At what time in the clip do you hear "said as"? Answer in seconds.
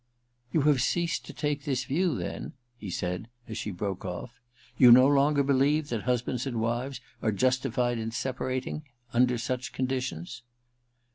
2.89-3.55